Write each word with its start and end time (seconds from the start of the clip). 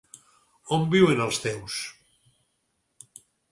On 0.77 0.85
viuen 0.95 1.21
els 1.27 1.39
teus?? 1.45 1.77